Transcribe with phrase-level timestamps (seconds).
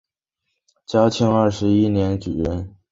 [0.87, 2.73] 嘉庆二十一年举人。